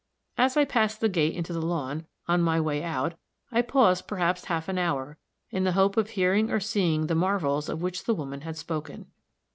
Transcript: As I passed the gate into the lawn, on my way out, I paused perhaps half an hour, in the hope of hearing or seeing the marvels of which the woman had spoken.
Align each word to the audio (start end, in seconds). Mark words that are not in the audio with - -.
As 0.35 0.57
I 0.57 0.65
passed 0.65 0.99
the 0.99 1.07
gate 1.07 1.35
into 1.35 1.53
the 1.53 1.61
lawn, 1.61 2.07
on 2.27 2.41
my 2.41 2.59
way 2.59 2.83
out, 2.83 3.13
I 3.51 3.61
paused 3.61 4.07
perhaps 4.07 4.45
half 4.45 4.67
an 4.67 4.79
hour, 4.79 5.19
in 5.51 5.63
the 5.63 5.73
hope 5.73 5.95
of 5.95 6.09
hearing 6.09 6.49
or 6.49 6.59
seeing 6.59 7.05
the 7.05 7.13
marvels 7.13 7.69
of 7.69 7.83
which 7.83 8.05
the 8.05 8.15
woman 8.15 8.41
had 8.41 8.57
spoken. 8.57 9.11